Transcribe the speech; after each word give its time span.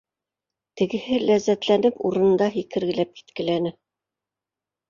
Тегеһе 0.79 1.19
ләззәтләнеп, 1.27 2.01
урынында 2.11 2.47
һикергеләп 2.57 3.15
киткеләне: 3.21 3.77